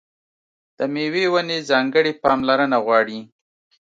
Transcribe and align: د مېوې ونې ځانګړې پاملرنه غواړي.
د 0.77 0.79
مېوې 0.93 1.25
ونې 1.33 1.57
ځانګړې 1.69 2.11
پاملرنه 2.23 2.77
غواړي. 2.85 3.19